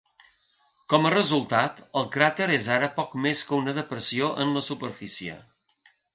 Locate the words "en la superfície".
4.47-5.39